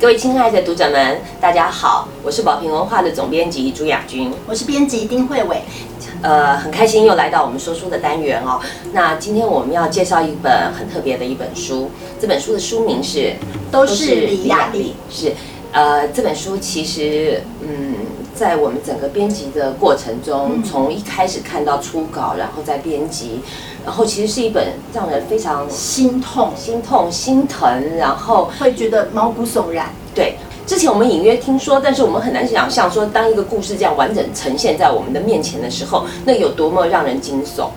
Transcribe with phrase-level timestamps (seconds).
[0.00, 5.60] 各位亲爱的读者们，大家好，我是宝瓶文化的总编辑朱雅君，我是编辑丁慧伟。
[6.22, 8.60] 呃，很开心又来到我们说书的单元哦。
[8.92, 11.90] 那今天我们要介绍一本很特别的一本书，
[12.20, 13.18] 这本书的书名是
[13.72, 14.94] 《都是李亚丽》。
[15.12, 15.32] 是，
[15.72, 17.97] 呃，这本书其实，嗯，
[18.38, 23.40] 在我们整个编辑的过程中，从一开始看到初稿，然后再编辑，
[23.84, 29.86] 然后其实是一本让人非常心痛、心痛、心疼，然后会觉得毛骨悚然。
[30.14, 30.36] 对。
[30.68, 37.70] 之前我们隐约听说，但是我们很难想象说，当一个故事这样完整呈现在我们的面前的时候，那有多么让人惊悚。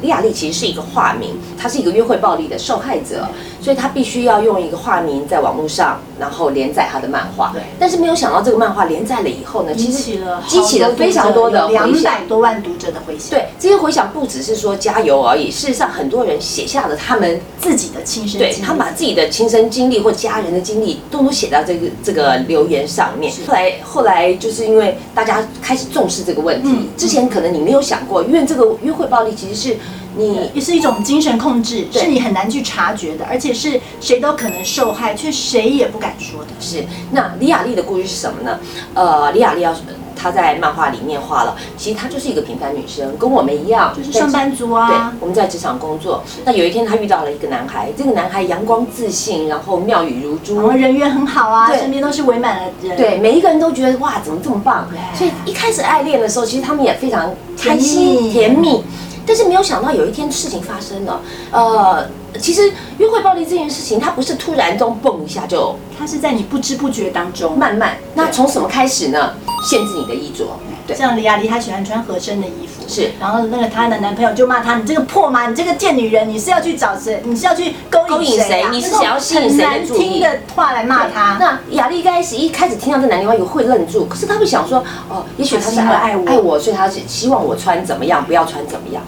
[0.00, 3.26] 李雅丽其实是一个化名，她是一个约会暴力的受害者，
[3.60, 7.52] 所以他必须要用一个化名在网络上，然后连载他的漫画。
[7.52, 7.62] 对。
[7.78, 13.30] 但是没有想到这个漫画连载了以后呢，激起了激起了非常多的两百多万读者的回响。
[13.30, 23.18] 对，这些回响不只是说加油而已，事实上很多人写下了他们自己的亲身，对他把自己的亲身经历或家人的经历，都都写到这个这个留言上。
[23.18, 29.76] 面后来后来就是因为大家开始重视这个问题，之前可能你没有想过，因为这个约会暴力其实是
[30.16, 36.48] 你也是一种精神控制，是你很难去察觉的，而且是谁都可能受害，却谁也不敢说的。
[36.60, 38.58] 是那李雅丽的故事是什么呢？
[38.94, 39.74] 呃，李雅丽要。
[40.20, 44.88] 她在漫画里面画了，其实她就是一个平凡女生，跟我们一样，就是上班族啊。
[44.88, 46.24] 对，我们在职场工作。
[46.44, 52.96] 那有一天她遇到了一个男孩，这个男孩阳光自信，然后妙语如珠，我们人缘很好啊，身边都是围满了人。
[52.96, 54.88] 对，每一个人都觉得哇，怎么这么棒？
[55.14, 58.82] 所以一开始爱恋的时候，其实他们也非常开心甜蜜。
[59.28, 61.20] 但是没有想到有一天事情发生了，
[61.52, 62.08] 呃，
[62.40, 67.96] 其实约会暴力这件事情，它不是突然中蹦一下就，它是在你不知不觉当中慢慢。
[68.14, 69.34] 那从什么开始呢？
[69.68, 70.44] 限制你的衣着。
[70.86, 73.10] 对，像李亚丽，她喜欢穿合身的衣服，是。
[73.20, 77.20] 然后那个她的男朋友就骂她：“你这个破妈，你这个贱女人，你是要去找谁？
[77.24, 78.64] 你是要去勾引谁？
[78.70, 81.36] 你是想要吸引谁的注意？”的话来骂她。
[81.38, 89.02] 那亚丽开始一开始听到这男另外会愣住，可是她会想说：“哦，也许他是爱我，爱我，所以他是希望我穿怎么样，不要穿怎么样。”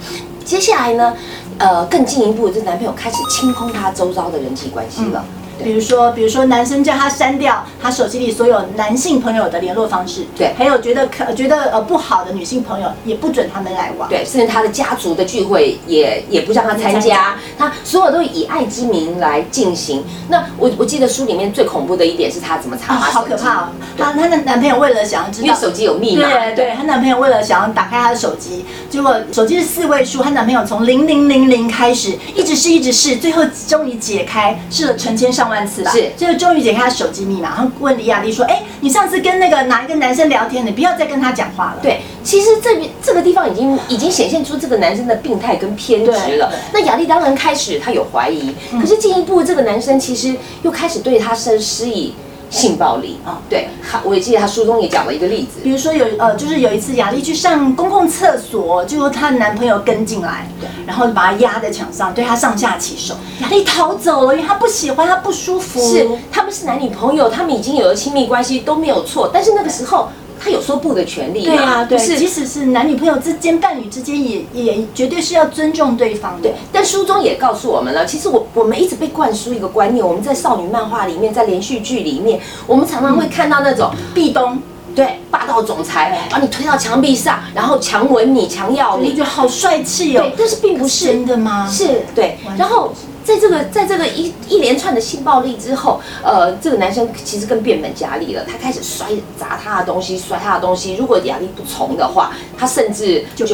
[0.44, 1.14] 接下来呢，
[1.60, 5.22] 呃，更进一步，这男朋友开始清空他周遭的人际关系了。
[5.62, 20.04] 比如说，比如说男生叫他删掉他手机里所有男性朋友的联络方式，对，还有觉得可觉得呃不好的女性朋友也不准他们来往，对，甚至他的家族的聚会也也不让他参加，他所有都以爱之名来进行。
[20.28, 23.68] 那我我记得书里面最恐怖的一点是他怎么查他好可怕哦！
[23.98, 36.36] 她她的男朋友为了想要知道，因为手机有密码，对对，她男朋友为了想要打开她的手机，结果手机是四位数，她男朋友从零零零零开始一直试一直试，最后终于解开，试了成千上万次吧，是。
[36.36, 46.50] 终于解开他手机密码，然后问李雅丽说：“哎，你上次跟那个哪一个男生聊天，你不要再跟他讲话了。”对，其实这边这个地方已经已经显现出这个男生的病态跟偏执了。
[46.72, 52.14] 那雅丽当然开始他有怀疑，可是进一步这个男生其实又开始对他生施以。
[52.50, 60.50] 性暴力啊，对，他我也记得他书中也讲了一个例子，比如说有呃，就是有一次雅丽去上公共厕所，就她的男朋友跟进来，
[60.84, 65.80] 然后把她压在墙上，对她上下其手，雅丽逃走了，因为她不喜欢，她不舒服。
[65.80, 70.08] 是，他们是男女朋友，他们已经有了亲密关系都没有错，但是那个时候。
[70.42, 76.40] 他有说不的权利，对啊，对，即使是男女朋友之间、伴侣之间，也也绝对是要尊重对方。
[76.40, 84.62] 对，但书中也告诉我们了，其实我我们一直被灌输一个观念，我们在少女漫画里面，在连续剧里面，我们常常会看到那种壁咚，
[84.94, 90.22] 对，霸道总裁把你推到墙壁上，然后强吻你、强要你，觉得好帅气哦。
[90.22, 91.68] 对，但是并不是真的吗？
[91.70, 92.94] 是，对，然后。
[93.24, 98.44] 在这个在这个一一连串的性暴力之后，呃，这个男生其实更变本加厉了。
[98.44, 99.08] 他开始摔
[99.38, 100.96] 砸他的东西，摔他的东西。
[100.96, 103.46] 如果雅力不从的话，他甚至就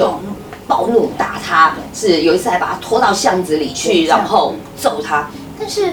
[0.66, 1.75] 暴怒打他。
[1.93, 5.28] 是有一次还把他拖到巷子里去，然后揍他。
[5.59, 5.93] 但是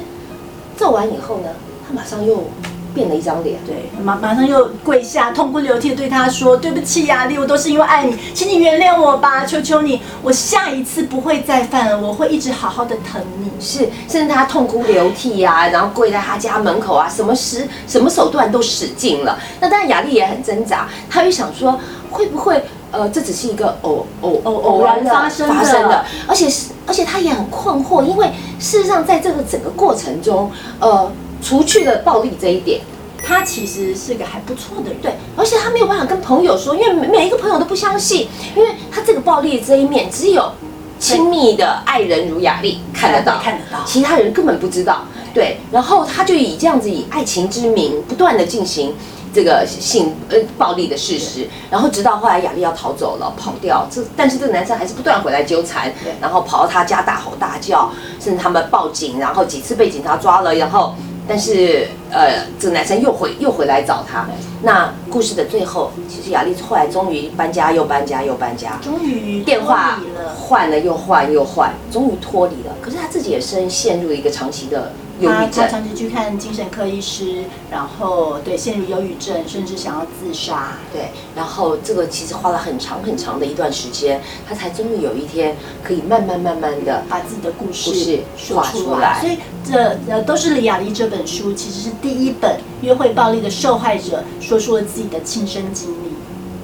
[0.77, 1.49] 揍完以后呢，
[1.87, 2.47] 他马上又。
[2.93, 19.39] 变了一张脸，对，马马上又跪下，痛哭流涕对他说：“对不起，雅丽，我都是因为爱你，请你原谅我吧，求求你，我下一次不会再犯了，我会一直好好的疼你。”是，甚至他痛哭流涕啊，然后跪在他家门口啊，什么时什么手段都使尽了。
[19.59, 21.79] 那当然，雅丽也很挣扎，她又想说，
[22.11, 28.27] 会不会呃，这只是一个偶偶偶偶然发生发生的，而且是而且她也很困惑，因为
[28.59, 31.11] 事实上在这个整个过程中，呃。
[31.43, 32.79] 除去了暴力这一点，
[33.25, 40.51] 他其实是个还不错的人，对，而且他没有办法跟朋友说，因为每一个朋友都不相信，因为他这个暴力这一面，只有
[40.99, 45.03] 亲密的爱人如雅丽看得到，看得到，其他人根本不知道，
[45.33, 48.95] 对，然后他就以这样子以爱情之名，不断的进行
[49.33, 60.93] 这个性呃暴力的事实，然后直到后来雅丽要逃走了，跑掉，这但是这个男生还是不断回来纠缠，然后跑到他家大吼大叫，甚至他们报警，然后几次被警察抓了，然后。
[61.27, 64.27] 但是呃，这个男生又回又回来找她。
[64.61, 69.99] 那故事的最后，其实雅丽后来终于搬家又搬家又搬家，终于电话。
[70.35, 72.75] 换了又换又换，终于脱离了。
[72.81, 75.63] 可是她自己也深陷入一个长期的忧他郁症。
[75.63, 80.77] 他长期去看精神科医师，然后对陷入忧郁症，甚至想要自杀。
[80.91, 96.13] 对，然后这个其实花了很长很长的一段时间，他才终于有一天可以慢慢慢慢的把自己的故事说画出来所以这呃都是李雅丽这本书其实是第一本约会暴力的受害者说出了自己的亲身经历。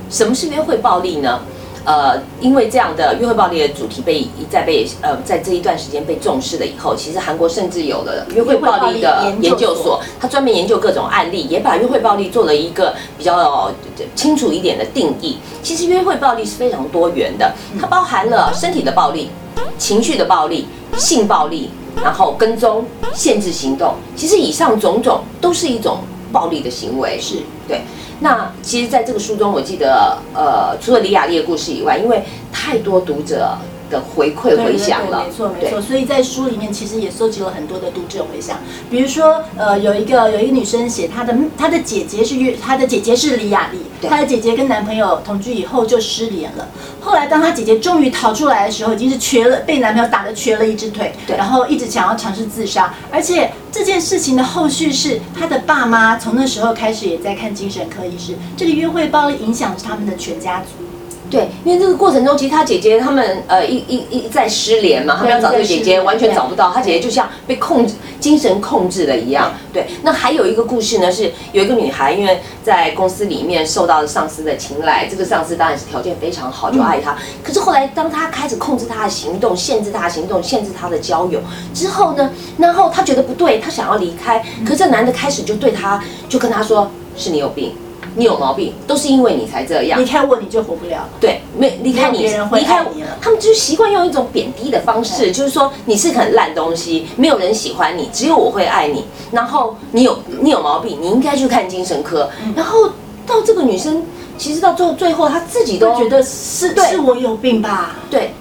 [0.10, 1.40] 什么是约会暴力呢？
[1.85, 13.73] 呃，因为这样的约会暴力的主题被一再被呃在这一段时间被重视了以后，其实韩国甚至有了约会暴力的研研究究所所，它专门研究各种案例，也把约会暴力做了一个比较呃
[14.15, 15.37] 清楚一点的定义。
[15.63, 19.29] 其实约会暴力是非常多元的，它包含了身体的暴力、
[19.77, 20.67] 情绪的暴力、
[20.97, 21.69] 性暴力，
[22.03, 23.95] 然后跟踪、限制行动。
[24.15, 25.99] 其实以上种种都是一种
[26.31, 27.19] 暴力的行为。
[27.19, 27.35] 是
[27.67, 27.81] 对，
[28.21, 33.57] 那其实在这个书中，我记得，呃，除了李雅丽的故事以外，因为太多读者
[33.89, 35.81] 的回馈回响了，没错没错。
[35.81, 38.57] 所以在书里面其实也收集了很多的读者回响，
[38.89, 46.68] 比如说呃有一个有一个女生写她的她的姐姐是约她的姐姐是李雅丽，对她的姐姐跟男朋友同居以后就失联了。
[47.01, 60.88] 后来当她姐姐终于逃出来的时候，已经是瘸了，被男朋友打的瘸了一只腿，对然后一直想要尝试自杀，而且这件事情的后续是她的爸妈从那时候开始也在看精神科医师，这个约会暴力影响是他们的全家族。
[61.29, 69.53] 对，因为这个过程中，其实他姐姐他们呃一一一再失联嘛，他们要找这个姐姐，完全找不到，他姐姐就像被控制、精神控制了一样。
[69.71, 77.15] 对，那还有一个故事呢，是有一个女孩，因为在公司里面受到了上司的青睐，这个上司当然是条件非常好，就爱她。
[77.43, 81.39] 可是后来，当她开始控制她的行动，限制她的行动，限制她的交友
[81.73, 87.73] 之后呢，然后她觉得不对，她想要离开，可是这男的开始就对她，就跟她说：“是你有病。”
[88.15, 90.06] 你有毛病，都是因为你才这样离。
[90.06, 91.09] 开我你就活不了了。
[91.19, 99.06] 对，没离开你，离开爱你了他们就是习惯用一种贬低的方式，就是说你是很烂东西，没有人喜欢你，只有我会爱你。
[99.31, 102.29] 然后你有你有毛病，你应该去看精神科。
[102.44, 102.89] 嗯然后
[103.27, 104.03] 到这个女生，
[104.38, 107.95] 其实到最后最后她自己都都觉得是对是我有病吧？
[108.09, 108.33] 对，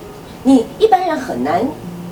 [0.45, 1.69] 你一般人很难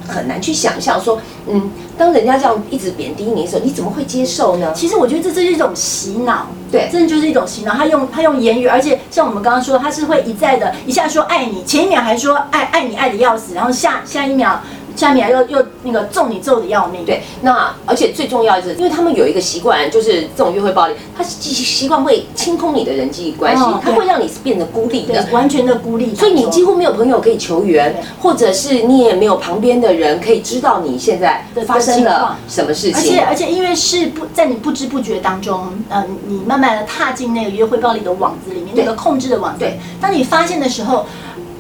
[0.07, 1.19] 很难去想象说，
[1.49, 4.73] 嗯，当人家这样一直贬低你的时候，你怎么会接受呢？
[4.75, 7.73] 其实我觉得这是一种洗脑，对真的就是一种洗脑。
[7.75, 14.61] 他用他用言语，而且像我们刚刚说，他是会一再的，一下说爱你，前一秒还说爱爱你爱的要死，然后下下一秒
[14.97, 17.05] 下一秒又又那个揍你揍的要命。
[17.05, 25.29] 对，那而且最重要的是，因为他们有一个习惯，就是这种约会暴力，他习习惯会清空你的人际关系他会让你变得孤立对的。
[25.31, 33.21] 完全的孤立，所以你几乎没有朋友可以求援，或者是你也没有旁边的人可以知道你现在发生了什么事情而且。
[33.21, 39.79] 而且因为是不在你不知不觉当中，呃，你慢慢的踏进那个约会暴力的网子里面，那个控制的网子对。
[40.01, 41.05] 当你发现的时候，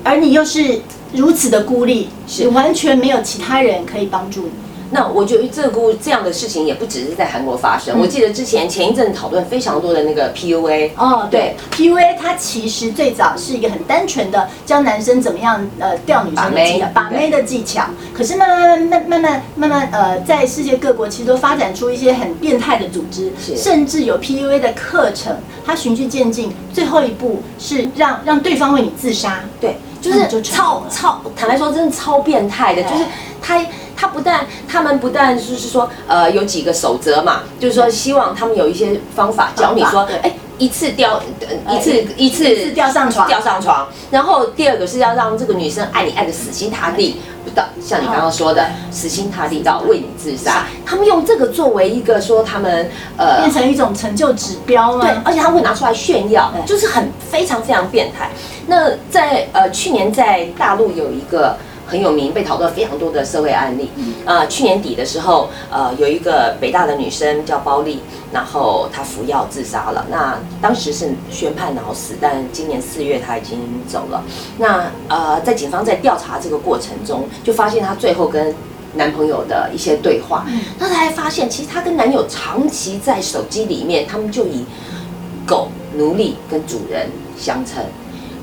[0.02, 0.80] 而你又是
[1.16, 4.50] 如此的孤立，是完全没有其他人可以帮助你。
[4.88, 7.98] 那我觉得这个故这样的事情也不只是在韩国发生。
[7.98, 17.82] 嗯我记得之前前一阵讨论非常多的那个 PUA，哦，对，PUA 它其实最早是一个很单纯的教男生怎么样呃钓女生的技巧，把妹把妹的技巧。
[18.14, 29.40] 可是慢慢慢慢慢慢慢慢呃，在世界各国其实都发展出一些很变态的组织，是甚至有 PUA 的课程，它循序渐进，最后一步是让让对方为你自杀。
[29.60, 32.82] 对，就是超超，坦白说，真的超变态的。
[32.84, 33.04] 就是
[33.40, 33.60] 他
[33.96, 41.20] 他不但他们不但就是说，呃，有几个守则嘛，就是说希望他们有一些方法教你说哎，一次吊
[41.66, 43.86] 呃一次哎一次一次钓上床吊上床。
[44.10, 50.66] 然后第二个是要让这个女生爱你爱的死心塌地，不到像你刚刚说的死心塌地到为你自杀。
[50.84, 58.30] 他们用这个作为一个说他们呃变成一种成就指标对，而且他会拿出来炫耀，就是很非常非常变态。
[58.66, 61.56] 那在呃去年在大陆有一个
[61.86, 63.90] 很有名、被讨论非常多的社会案例。
[64.24, 68.00] 呃，去年底的时候，呃，有一个北大的女生叫包丽，
[68.32, 70.04] 然后她服药自杀了。
[70.10, 74.24] 那当时是宣判脑死，但今年四月她已经走了。
[74.58, 78.52] 那呃，在警方在调查这个过程中，就发现她最后跟
[78.94, 80.44] 男朋友的一些对话，
[80.80, 84.64] 那她还发现，其实她跟男友长期在手机里面，他们就以
[85.46, 87.08] 狗、奴隶跟主人
[87.38, 87.84] 相称。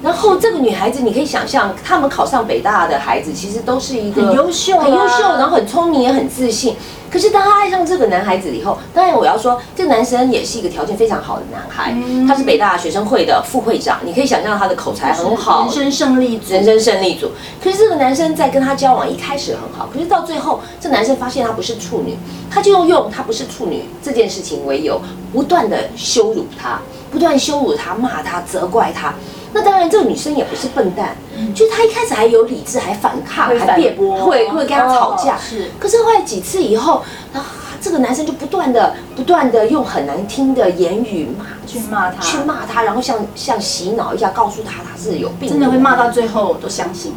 [0.04, 6.76] 然后这个女孩子，你可以想象，他们考上北大的孩子，其实都是一个很优秀啊很优秀，然后很聪明，也很自信。
[7.10, 17.32] 可是当他爱上这个男孩子以后，当然我要说，这个男生也是一个条件非常好的男孩，嗯他是北大学生会的副会长，你可以想象他的口才很好，人生胜利组，人生胜利组。
[17.64, 22.18] 可是这个男生在跟他交往一开始很好，可是到最后，这男生发现他不是处女，
[22.52, 25.00] 他就用他不是处女这件事情为由，
[25.32, 26.82] 不断的羞辱他，
[27.12, 29.14] 不断羞辱他，骂他，责怪他。
[29.54, 31.16] 那当然，这个女生也不是笨蛋，
[31.54, 35.36] 就是她一开始还有理智，还反抗，会还辩反驳会会跟他吵架。
[35.36, 37.46] 哦是可是后来几次以后，啊，
[37.80, 47.14] 这个男生就不断的、不断的用很难听的言语骂去骂他去骂他，然后像像洗脑一下，告诉他他是有病，真的会骂到最后，我都相信。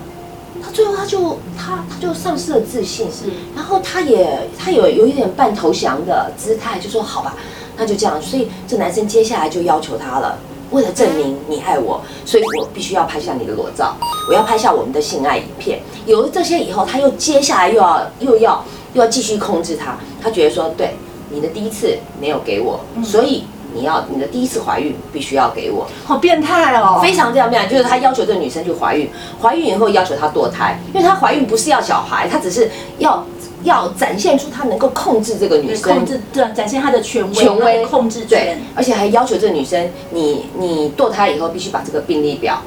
[0.63, 7.35] 他最后他就他他就丧失了自信，是然后他也他有有一点半投降的姿态，就说好吧，
[7.77, 8.21] 那就这样。
[8.21, 10.37] 所以这男生接下来就要求他了，
[10.71, 13.97] 为了证明你爱我，所以我必须要拍下你的裸照，
[14.29, 15.81] 我要拍下我们的性爱影片。
[16.07, 20.97] 有了这些以后，他又接下来又要又要又要继续控制他，他觉得说，对
[21.31, 23.45] 你的第一次没有给我，所以
[23.75, 25.87] 你要你的第一次怀孕必须要给我。
[26.05, 27.01] 好变态哦！
[27.03, 29.11] 非常这样变态，就是他要求这个女生去怀孕，
[29.43, 33.25] 怀孕以后要求她堕胎，因为她怀孕不是要小孩，她只是要
[33.67, 42.63] 要展现出他能够控制这个女生控制，对，展现他的权威，权威控制对权。，而且还要求这个女生，你你堕胎以后必须把这个病历表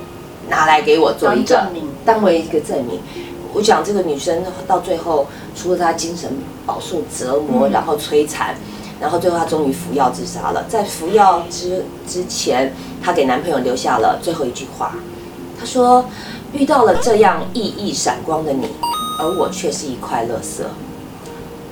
[0.49, 2.99] 拿来给我做一个证明当为一个证明。
[3.53, 5.25] 我讲这个女生到最后，
[5.55, 6.29] 除了她精神
[6.65, 8.55] 饱受折磨，嗯然后摧残，
[8.99, 10.65] 然后最后她终于服药自杀了。
[10.69, 14.95] 在服药之之前，她给男朋友留下了最后一句话，
[15.59, 16.05] 她说
[16.53, 18.67] ：“遇到了这样熠熠闪光的你，
[19.19, 20.63] 而我却是一块垃圾。”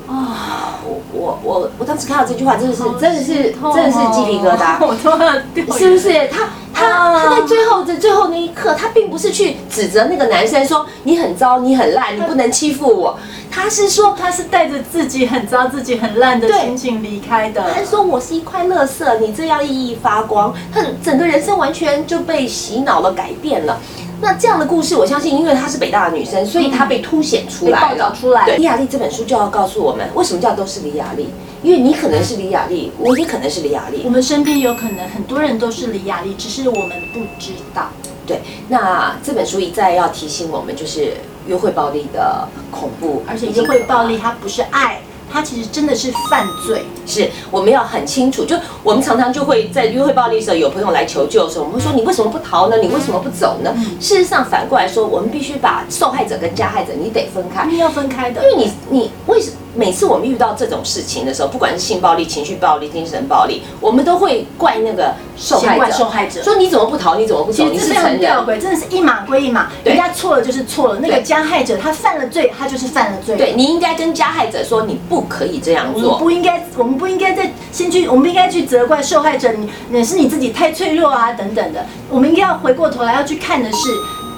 [0.07, 4.77] 啊，我我我我当时看到这句话，真的是好真的是哦真的是鸡皮疙瘩。
[4.85, 6.27] 我都要掉是不是？
[6.29, 13.19] 他他啊他在最后的最后那一刻，他并不是去指责那个男生说你很糟，你很烂，你不能欺负我。
[13.51, 17.73] 他是说，他是带着自己很糟、自己很烂的心情离开的。
[17.73, 23.77] 他是说我是一块垃圾，你这样熠熠发光，他整个人生完全就被洗脑了，改变了。
[24.19, 28.15] 那这样的故事，我相信，因为她是北大的女生，所以她被凸显出来被报道了。
[28.15, 31.29] 出来对，李雅丽这本书就要告诉我们，为什么叫都是李雅丽？
[31.63, 34.09] 因为你可能是李雅丽，我也可能是李雅丽我。
[34.09, 37.89] 们身边有可能很多人都是李雅丽，只是我们不知道。
[38.25, 41.13] 对，那这本书一再要提醒我们，就是
[41.47, 46.85] 约会暴力的恐怖，而且约会暴力它不是爱，它其实真的是犯罪。
[47.05, 48.43] 是我们要很清楚。
[48.43, 52.77] 就我们常常就会在约会暴力的时候，有朋友来求救的时候，我们会说你为什么不逃呢？
[52.77, 53.73] 你为什么不走呢？
[53.99, 67.15] 事实上反过来说，我们必须把受害者跟加害者你得分开要分开的，因为你你为什每次我们遇到这种事情的时候，不管是性暴力、情绪暴力、精神暴力，我们都会怪那个受害者，受害者说你怎么不逃？
[67.15, 67.63] 你怎么不走？
[67.65, 68.03] 你是成人。
[68.03, 73.37] 常吊诡，真的是一码归一码，人家错了就是错了，那个加害者他犯了罪，他就是犯了罪。
[73.37, 76.17] 对，你应该跟加害者说，你不可以这样我们做。
[76.17, 81.85] 不应该，我们不应该再先去，我们不应该去责怪受害者，你你是你自己太脆弱啊等等的。
[82.09, 83.89] 我们应该要回过头来要去看的是，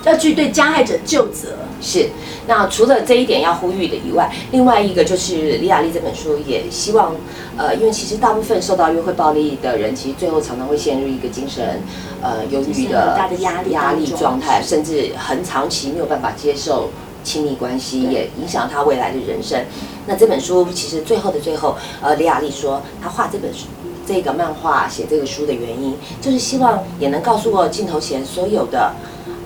[0.03, 1.49] 要去对加害者就责。
[1.81, 2.09] 是，
[2.47, 7.15] 那除了这一点要呼吁的以外，另外一个就是李雅丽这本书也希望，
[7.57, 11.81] 呃，因为其实大部分受到约会暴力的人，其实最后常常会陷入一个精神
[12.21, 16.89] 呃忧郁精神的很大的压力压力状态，甚至很长期没有办法接受。
[17.21, 19.61] 亲密关系也影响他未来的人生。
[20.07, 23.65] 那这本书其实最后的最后，呃，李雅丽说，她画这本书、
[24.07, 28.93] 这个漫画、写这个书的原因，就是希望也能告诉我镜头前所有的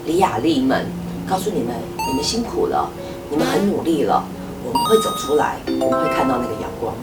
[0.05, 0.85] 李雅丽们，
[1.29, 1.75] 告诉你们，
[2.07, 2.89] 你们辛苦了，
[3.29, 4.23] 你们很努力了，
[4.65, 6.93] 我们会走出来，我们会看到那个阳光。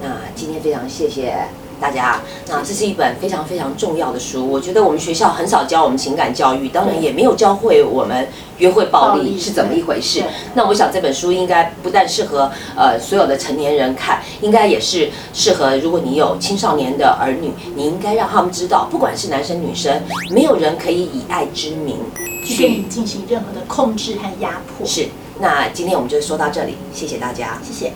[0.00, 1.36] 那今天非常谢谢
[1.80, 2.20] 大家。
[2.46, 10.22] 那这是一本非常非常重要的书，我觉得我们学校很少教我们情感教育，当然也没有教会我们约会暴力是怎么一回事。
[10.54, 21.96] 那我想这本书应该不但适合呃所有的成年人看，应该也是适合如果你有青少年的儿女，你应该让他们知道，不管是男生女生，没有人可以以爱之名
[22.48, 24.86] 去对你进行任何的控制和压迫。
[24.86, 25.08] 是。
[25.40, 27.60] 那今天我们就说到这里，谢谢大家。
[27.62, 27.92] 谢谢。